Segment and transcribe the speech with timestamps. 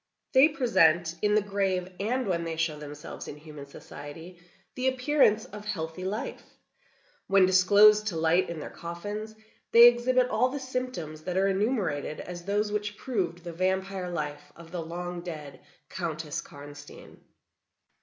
[0.33, 4.39] They present, in the grave, and when they show themselves in human society,
[4.73, 6.41] the appearance of healthy life.
[7.27, 9.35] When disclosed to light in their coffins,
[9.71, 14.51] they exhibit all the symptoms that are enumerated as those which proved the vampire life
[14.55, 15.59] of the long dead
[15.89, 17.19] Countess Karnstein.